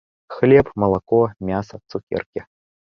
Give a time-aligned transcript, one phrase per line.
[0.35, 1.21] Хлеб, малако,
[1.51, 2.49] мяса, цукеркі.